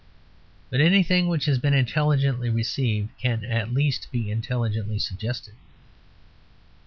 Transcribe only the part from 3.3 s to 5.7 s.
at least be intelligently suggested.